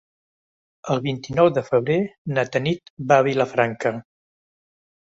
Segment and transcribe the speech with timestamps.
[0.95, 1.99] El vint-i-nou de febrer
[2.39, 3.97] na Tanit va a Vilafranca.